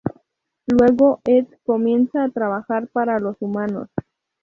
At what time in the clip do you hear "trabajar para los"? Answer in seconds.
2.31-3.37